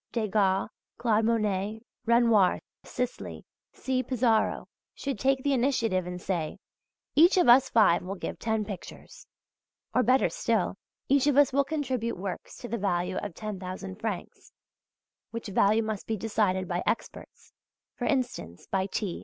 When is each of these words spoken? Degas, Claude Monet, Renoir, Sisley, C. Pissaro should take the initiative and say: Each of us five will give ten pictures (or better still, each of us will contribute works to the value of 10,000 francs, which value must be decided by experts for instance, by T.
Degas, 0.11 0.67
Claude 0.97 1.25
Monet, 1.25 1.81
Renoir, 2.07 2.59
Sisley, 2.83 3.45
C. 3.71 4.01
Pissaro 4.01 4.65
should 4.95 5.19
take 5.19 5.43
the 5.43 5.53
initiative 5.53 6.07
and 6.07 6.19
say: 6.19 6.57
Each 7.15 7.37
of 7.37 7.47
us 7.47 7.69
five 7.69 8.01
will 8.01 8.15
give 8.15 8.39
ten 8.39 8.65
pictures 8.65 9.27
(or 9.93 10.01
better 10.01 10.27
still, 10.27 10.73
each 11.07 11.27
of 11.27 11.37
us 11.37 11.53
will 11.53 11.63
contribute 11.63 12.17
works 12.17 12.57
to 12.57 12.67
the 12.67 12.79
value 12.79 13.17
of 13.17 13.35
10,000 13.35 13.97
francs, 14.01 14.51
which 15.29 15.49
value 15.49 15.83
must 15.83 16.07
be 16.07 16.17
decided 16.17 16.67
by 16.67 16.81
experts 16.87 17.53
for 17.95 18.05
instance, 18.05 18.65
by 18.65 18.87
T. 18.87 19.19